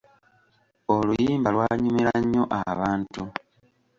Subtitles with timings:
[0.95, 3.21] Oluyimba lwanyumira nnyo abantu.